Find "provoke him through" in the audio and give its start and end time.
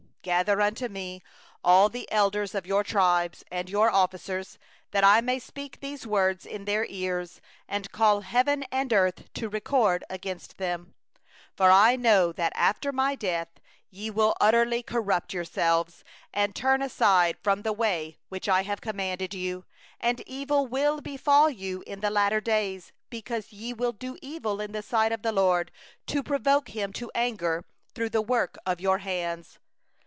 26.21-28.09